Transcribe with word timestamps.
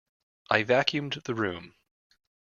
I 0.49 0.63
vacuumed 0.63 1.25
the 1.25 1.35
room. 1.35 1.75